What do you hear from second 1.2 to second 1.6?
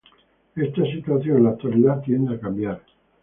en la